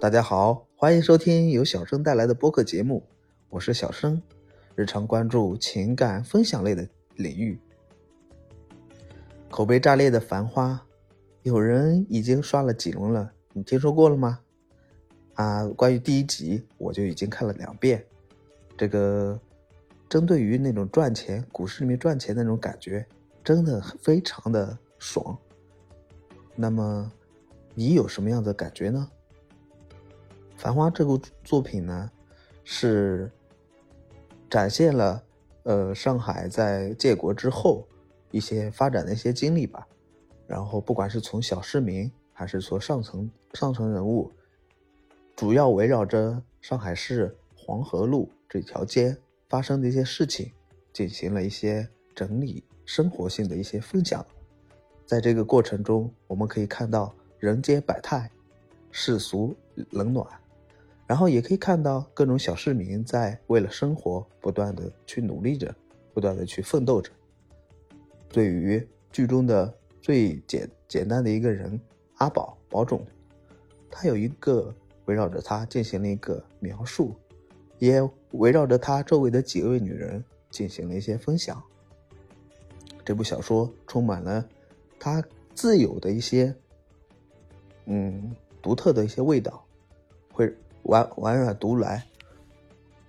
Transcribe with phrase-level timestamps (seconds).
[0.00, 3.02] 大家好，欢迎收听由小生带来的播客节目，
[3.48, 4.22] 我是小生，
[4.76, 7.58] 日常关注情感分享类的领域。
[9.50, 10.74] 口碑炸裂的《繁花》，
[11.42, 14.38] 有人已经刷了几轮了，你听说过了吗？
[15.34, 18.04] 啊，关于第一集，我就已经看了两遍。
[18.76, 19.36] 这个
[20.08, 23.04] 针对于那种赚钱，股市里面赚钱那种感觉，
[23.42, 25.36] 真的非常的爽。
[26.54, 27.10] 那么，
[27.74, 29.10] 你有什么样的感觉呢？
[30.58, 32.10] 《繁花》这部作品呢，
[32.64, 33.30] 是
[34.50, 35.22] 展现了
[35.62, 37.86] 呃上海在建国之后
[38.32, 39.86] 一些发展的一些经历吧。
[40.48, 44.32] 然后，不管是从小市民，还是说上层上层人物，
[45.36, 49.16] 主要围绕着上海市黄河路这条街
[49.48, 50.50] 发生的一些事情，
[50.92, 54.26] 进行了一些整理、生活性的一些分享。
[55.06, 58.28] 在这个过程中，我们可以看到人间百态，
[58.90, 59.54] 世俗
[59.90, 60.26] 冷暖。
[61.08, 65.74] 然后也可以看到各种小市民在为了生活不断的去努力着，
[66.12, 67.10] 不断的去奋斗着。
[68.28, 71.80] 对于剧中的最简简单的一个人
[72.16, 73.02] 阿宝宝总，
[73.90, 74.72] 他有一个
[75.06, 77.14] 围绕着他进行了一个描述，
[77.78, 81.62] 也围绕着他周围的几位女人进行了一些分享。
[83.02, 84.46] 这部小说充满了
[85.00, 86.54] 他自有的一些
[87.86, 89.64] 嗯独特的一些味道，
[90.30, 90.54] 会。
[90.88, 92.02] 婉婉转读来，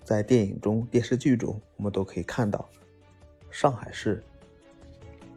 [0.04, 2.68] 在电影中、电视剧中，我们都可以看到
[3.50, 4.22] 上海市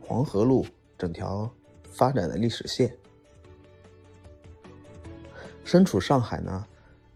[0.00, 0.66] 黄河路
[0.98, 1.48] 整条
[1.92, 2.92] 发展的历史线。
[5.62, 6.66] 身处上海呢，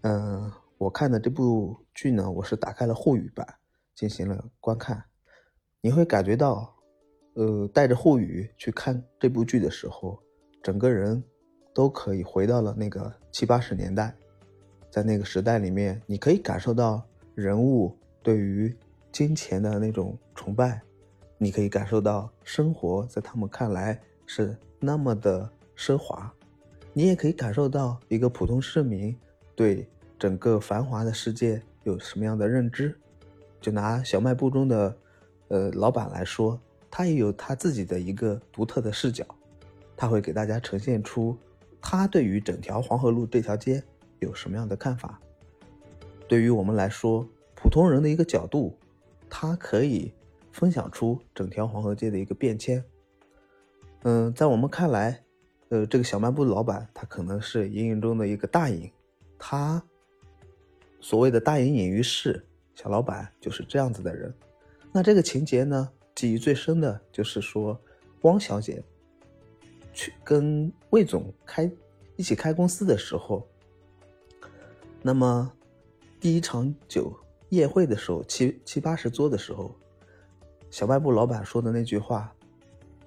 [0.02, 3.44] 嗯，我看的这部剧呢，我是打开了沪语版
[3.96, 5.02] 进行了观看。
[5.80, 6.72] 你会感觉到，
[7.34, 10.22] 呃，带着沪语去看这部剧的时候，
[10.62, 11.20] 整个人
[11.74, 14.16] 都可以回到了那个七八十年代。
[14.96, 18.74] 在那个时代里面，你可以感受到人物对于
[19.12, 20.80] 金钱的那种崇拜，
[21.36, 26.32] 你可以感受到生活在他们看来是那么的奢华，
[26.94, 29.14] 你也可以感受到一个普通市民
[29.54, 29.86] 对
[30.18, 32.98] 整个繁华的世界有什么样的认知。
[33.60, 34.96] 就拿小卖部中的，
[35.48, 36.58] 呃，老板来说，
[36.90, 39.26] 他也有他自己的一个独特的视角，
[39.94, 41.36] 他会给大家呈现出
[41.82, 43.84] 他对于整条黄河路这条街。
[44.20, 45.20] 有什么样的看法？
[46.28, 48.76] 对于我们来说，普通人的一个角度，
[49.30, 50.12] 他可以
[50.50, 52.84] 分享出整条黄河街的一个变迁。
[54.02, 55.22] 嗯，在我们看来，
[55.68, 58.90] 呃，这个小卖部的老板他可能是隐隐中的一个大隐，
[59.38, 59.80] 他
[61.00, 62.44] 所谓的大隐隐于市，
[62.74, 64.34] 小老板就是这样子的人。
[64.90, 67.78] 那这个情节呢，记忆最深的就是说，
[68.22, 68.82] 汪小姐
[69.92, 71.70] 去跟魏总开
[72.16, 73.46] 一起开公司的时候。
[75.06, 75.52] 那么，
[76.18, 77.16] 第一场酒
[77.50, 79.72] 宴会的时候，七七八十桌的时候，
[80.68, 82.34] 小卖部老板说的那句话，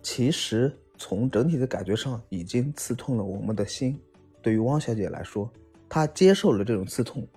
[0.02, 4.00] 其实从整体的感觉上已经刺痛了我们的心。
[4.42, 5.52] 对于汪小姐来说，
[5.90, 7.28] 她接受了这种刺痛，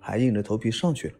[0.00, 1.14] 还硬着头皮上去了，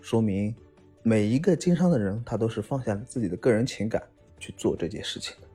[0.00, 0.54] 说明
[1.02, 4.00] 每一个经商的人，他都是放下了自己的个人情感
[4.38, 5.48] 去做这件事情的。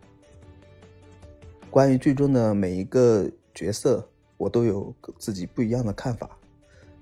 [1.71, 3.25] 关于剧中的每一个
[3.55, 6.36] 角色，我都有自己不一样的看法。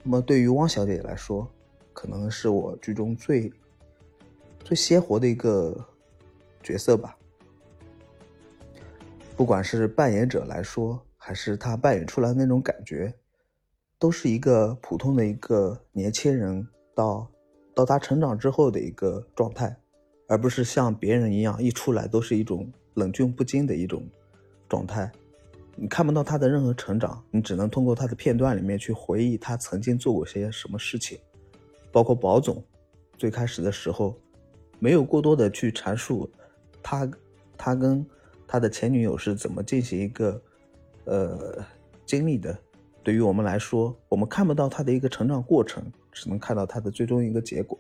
[0.08, 1.52] 那么对于汪小姐来说，
[1.92, 3.52] 可能是我剧中最
[4.64, 5.76] 最鲜活的一个
[6.62, 7.18] 角色吧。
[9.36, 13.12] 不管是扮演者来说，还是她扮演出来的那种感觉，
[13.98, 17.28] 都是一个普通的一个年轻人到
[17.74, 19.76] 到他成长之后的一个状态，
[20.28, 24.08] 而不是像别人一样一出来都是一种冷峻不惊的一种
[24.70, 25.12] 状态。
[25.78, 31.20] 你看不到他的任何成长，你只能通过他的片段里面去回忆他曾经做过些什么事情，
[31.92, 32.64] 包括宝总，
[33.18, 34.16] 最开始的时候，
[34.80, 36.30] 没有过多的去阐述
[36.82, 37.12] 他
[37.58, 38.06] 他跟
[38.48, 40.42] 他的前女友是怎么进行一个
[41.04, 41.66] 呃
[42.06, 42.58] 经历的。
[43.04, 47.78] 对于我们来说，我们看不到他的一个成长过程，只能看到他的最终一个结果。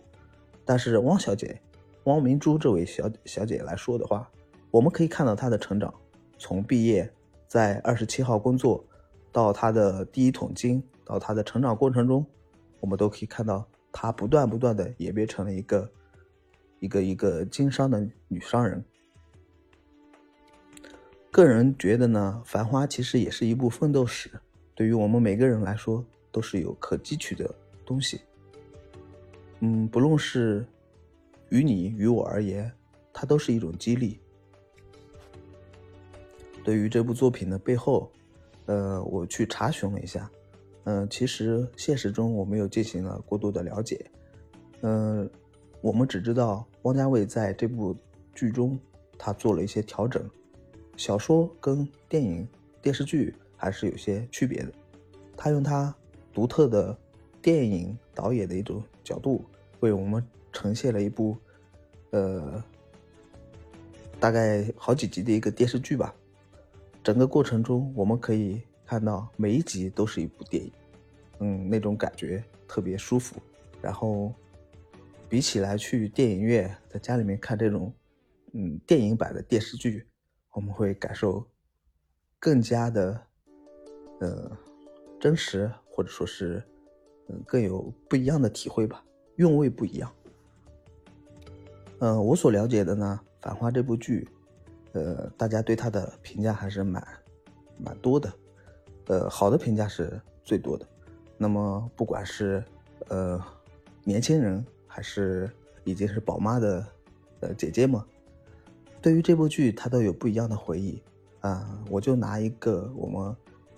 [0.65, 1.59] 但是汪小姐，
[2.03, 4.30] 汪明珠这位小小姐来说的话，
[4.69, 5.94] 我们可以看到她的成长，
[6.38, 7.09] 从毕业。
[7.56, 8.84] 在二十七号工作，
[9.31, 12.25] 到他的第一桶金，到他的成长过程中，
[12.81, 15.90] 我们都可以看到他不断不断的演变成了一个
[16.81, 18.84] 一个一个经商的女商人。
[21.31, 24.30] 个人觉得呢，《繁花》其实也是一部奋斗史，
[24.74, 27.50] 对于我们每个人来说都是有可汲取的
[27.86, 28.19] 东西。
[29.62, 30.66] 嗯，不论是
[31.48, 32.69] 于你于我而言，
[33.13, 34.19] 它都是一种激励。
[36.65, 38.12] 对于这部作品的背后，
[38.65, 40.27] 呃，我去查询了一下，
[40.85, 44.03] 嗯，其实现实中我没有进行了过多的了解。
[44.81, 45.29] 嗯，
[45.79, 47.95] 我们只知道汪家卫在这部
[48.33, 48.77] 剧中
[49.15, 50.27] 他做了一些调整，
[50.97, 52.47] 小说跟电影、
[52.81, 54.73] 电视剧还是有些区别的。
[55.38, 55.95] 他用他
[56.33, 56.97] 独特的
[57.44, 59.45] 电影导演的一种角度，
[59.81, 61.38] 为我们呈现了一部，
[62.09, 62.63] 呃，
[64.19, 66.11] 大概好几集的一个电视剧吧。
[67.06, 70.72] 整个过程中，我们可以看到每一集都是一部电影，
[71.38, 73.36] 嗯，那种感觉特别舒服。
[73.80, 74.34] 然后，
[75.30, 77.94] 比起来去电影院在家里面看这种，
[78.54, 80.04] 嗯，电影版的电视剧，
[80.52, 81.46] 我们会感受
[82.40, 83.22] 更加的，
[84.19, 84.52] 呃。
[85.18, 86.62] 真实，或者说是，
[87.30, 89.04] 嗯，更有不一样的体会吧，
[89.38, 90.12] 韵味不一样。
[92.00, 94.28] 嗯，我所了解的呢，《繁花》这部剧，
[94.95, 97.06] 呃，大家对他的评价还是蛮
[97.77, 98.33] 蛮多的，
[99.06, 100.88] 呃，好的评价是最多的。
[101.38, 102.63] 那么，不管是
[103.09, 103.39] 呃
[104.03, 105.47] 年轻人，还是
[105.83, 106.88] 已经是宝妈的
[107.42, 108.01] 呃姐姐们，
[109.00, 111.00] 对于这部剧，她都有不一样的回忆
[111.42, 111.80] 啊。
[111.92, 113.36] 我就拿一个我们。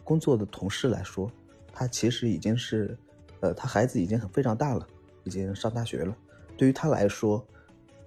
[0.08, 1.30] 工作的同事来说，
[1.74, 2.98] 他其实已经是，
[3.42, 4.88] 呃，他孩子已经很非常大了，
[5.26, 6.16] 已经上大学了。
[6.56, 7.46] 对于他来说，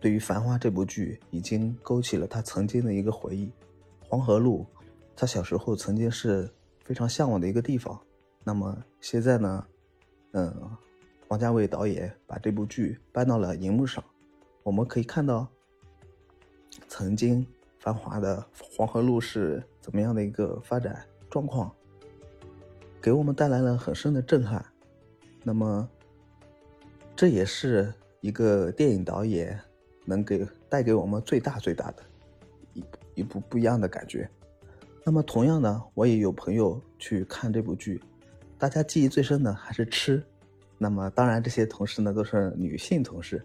[0.00, 3.52] 对于《繁花》这部剧，已经勾起了他曾经的一个回忆。
[4.08, 4.66] 黄河路，
[5.14, 6.50] 他小时候曾经是
[6.82, 8.00] 非常向往的一个地方。
[8.42, 9.66] 那么现在呢，
[10.32, 10.70] 嗯，
[11.28, 14.02] 王家卫导演把这部剧搬到了荧幕上，
[14.62, 15.46] 我们可以看到，
[16.88, 17.46] 曾经
[17.78, 21.70] 繁华的黄河路是怎么样的一个发展状况。
[23.02, 24.64] 给我们带来了很深的震撼，
[25.42, 25.88] 那么，
[27.14, 29.60] 这也是一个电影导演
[30.10, 32.02] 能给带给我们最大最大的
[32.74, 32.84] 一
[33.14, 34.28] 一部不一样的感觉。
[35.04, 38.02] 那么，同样呢，我也有朋友去看这部剧，
[38.58, 40.22] 大家记忆最深的还是吃。
[40.76, 43.42] 那么，当然这些同事呢都是女性同事，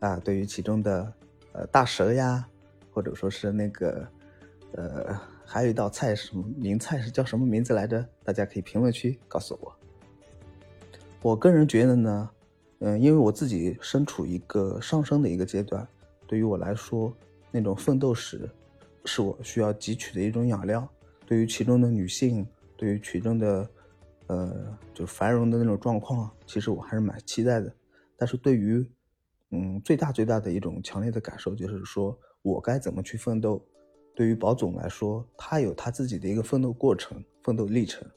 [0.00, 1.12] 啊，对于其中的
[1.52, 2.46] 呃大蛇呀，
[2.92, 4.06] 或者说是那个
[4.72, 5.16] 呃。
[5.52, 8.06] 还有一道菜是什么名菜是叫什么名字来着？
[8.22, 9.76] 大家可以评论区告诉我。
[11.22, 12.30] 我个人觉得呢，
[12.78, 15.84] 嗯，因为我自己身处一个上升的一个阶段，
[16.30, 17.12] 对于我来说，
[17.50, 18.48] 那种奋斗史
[19.04, 20.88] 是我需要汲取的一种养料。
[21.26, 22.46] 对于其中的女性，
[22.76, 23.68] 对于其中的
[24.28, 27.74] 呃，就繁荣的那种状况，其实我还是蛮期待的。
[28.16, 28.88] 但是对于
[29.50, 33.60] 嗯，最大最大的一种强烈的感受就是说我该怎么去奋斗。
[34.14, 38.08] 对于宝总来说，他有他自己的一个奋斗过程、奋斗历程。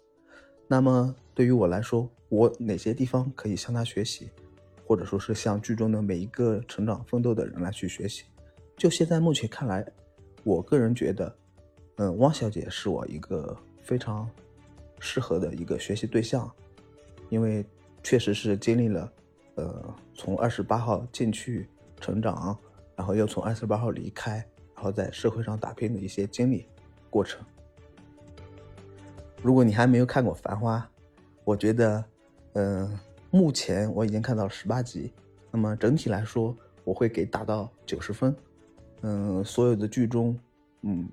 [0.68, 4.30] 那么对于我来说，我哪些地方可以向他学习，
[4.94, 8.25] 或者说是向剧中的每一个成长奋斗的人来去学习？
[8.78, 9.84] 就现在目前看来，
[10.44, 11.36] 我个人觉得，
[11.95, 14.30] 嗯，汪小姐是我一个非常
[15.00, 16.48] 适合的一个学习对象，
[17.30, 17.66] 因为
[18.04, 19.12] 确实是经历了，
[19.56, 21.68] 呃，从二十八号进去
[22.00, 22.56] 成长，
[22.95, 24.34] 然后又从二十八号离开。
[24.75, 26.68] 然后在社会上打拼的一些经历
[27.10, 27.44] 过程。
[29.42, 30.78] 如果你还没有看过《繁花》，
[31.45, 32.06] 我觉得，
[32.54, 33.00] 嗯，
[33.33, 35.12] 目前我已经看到十八集，
[35.50, 38.35] 那么整体来说，我会给打到九十分。
[39.01, 40.38] 嗯，所有的剧中，
[40.83, 41.09] 嗯，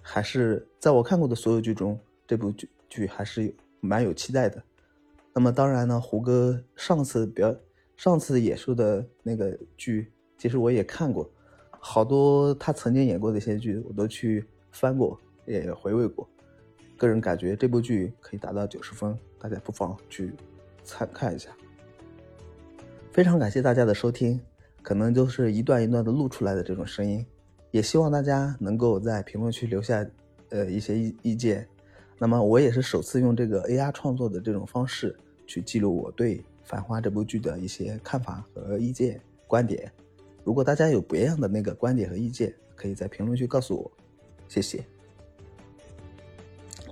[0.00, 1.98] 还是在我看过的所有剧中，
[2.28, 4.62] 这部剧剧还是蛮有期待的。
[5.32, 7.52] 那么当然呢，胡歌上次表
[7.96, 11.28] 上次演出的那个剧，其实我也看过。
[11.80, 16.24] 好多他曾经演过的一些剧，我都去翻过，也回味过。
[16.96, 20.32] 个人感觉这部剧可以达到九十分，大家不妨去
[20.84, 21.50] 参看一下。
[23.14, 24.40] 非常感谢大家的收听，
[24.82, 27.24] 可能就是一段一段的录出来的这种声音，
[27.70, 30.04] 也希望大家能够在评论区留下
[30.48, 31.64] 呃一些意意见。
[32.18, 35.16] 那么我也是首次用这个 AR 创作的这种方式
[35.46, 39.88] 去记录我对《繁花》这部剧的一些看法和意见观点。
[40.42, 43.88] 如果大家有别样的那个观点和意见，可以在评论区告诉我，
[44.48, 44.84] 谢谢。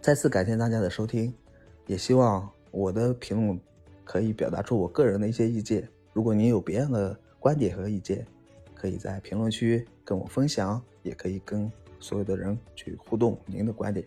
[0.01, 1.35] 再次感谢大家的收听，
[1.89, 3.61] 也希望我的评论
[4.05, 5.89] 可以表达出我个人的一些意见。
[6.13, 8.27] 如果您有别样的观点和意见，
[8.75, 14.07] 可以在评论区跟我分享，也可以跟所有的人去互动您的观点。